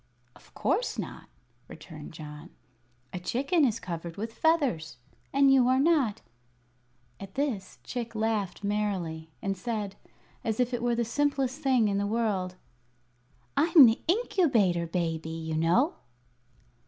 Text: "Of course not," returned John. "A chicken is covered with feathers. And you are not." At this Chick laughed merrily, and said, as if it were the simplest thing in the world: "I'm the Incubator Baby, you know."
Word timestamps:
"Of 0.35 0.55
course 0.55 0.97
not," 0.97 1.29
returned 1.67 2.11
John. 2.11 2.49
"A 3.13 3.19
chicken 3.19 3.63
is 3.63 3.79
covered 3.79 4.17
with 4.17 4.33
feathers. 4.33 4.97
And 5.31 5.53
you 5.53 5.67
are 5.67 5.77
not." 5.79 6.21
At 7.19 7.35
this 7.35 7.77
Chick 7.83 8.15
laughed 8.15 8.63
merrily, 8.63 9.29
and 9.43 9.55
said, 9.55 9.97
as 10.43 10.59
if 10.59 10.73
it 10.73 10.81
were 10.81 10.95
the 10.95 11.05
simplest 11.05 11.61
thing 11.61 11.87
in 11.87 11.99
the 11.99 12.07
world: 12.07 12.55
"I'm 13.55 13.85
the 13.85 14.01
Incubator 14.07 14.87
Baby, 14.87 15.29
you 15.29 15.55
know." 15.55 15.97